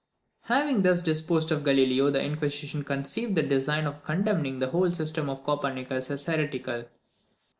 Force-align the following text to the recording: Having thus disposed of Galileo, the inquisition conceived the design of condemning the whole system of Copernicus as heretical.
Having 0.45 0.81
thus 0.81 1.03
disposed 1.03 1.51
of 1.51 1.63
Galileo, 1.63 2.09
the 2.09 2.23
inquisition 2.25 2.83
conceived 2.83 3.35
the 3.35 3.43
design 3.43 3.85
of 3.85 4.03
condemning 4.03 4.57
the 4.57 4.69
whole 4.71 4.91
system 4.91 5.29
of 5.29 5.43
Copernicus 5.43 6.09
as 6.09 6.23
heretical. 6.23 6.85